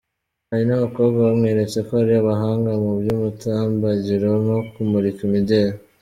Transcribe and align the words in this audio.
Hari 0.49 0.63
n'abakobwa 0.67 1.17
bamweretse 1.27 1.77
ko 1.87 1.91
ari 2.01 2.13
abahanga 2.21 2.71
mu 2.83 2.91
by'umutambagiro 2.99 4.29
no 4.47 4.57
kumurika 4.71 5.19
imideli. 5.27 5.77